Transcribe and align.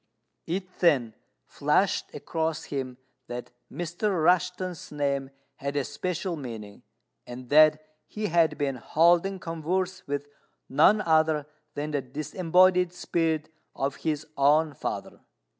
It 0.47 0.79
then 0.79 1.13
flashed 1.45 2.11
across 2.15 2.63
him 2.63 2.97
that 3.27 3.51
Mr. 3.71 4.09
Rushten's 4.23 4.91
name 4.91 5.29
had 5.57 5.75
a 5.75 5.83
special 5.83 6.35
meaning, 6.35 6.81
and 7.27 7.49
that 7.49 7.85
he 8.07 8.25
had 8.25 8.57
been 8.57 8.77
holding 8.77 9.37
converse 9.37 10.07
with 10.07 10.25
none 10.67 11.01
other 11.01 11.45
than 11.75 11.91
the 11.91 12.01
disembodied 12.01 12.91
spirit 12.93 13.49
of 13.75 13.97
his 13.97 14.25
own 14.37 14.73
father. 14.73 15.19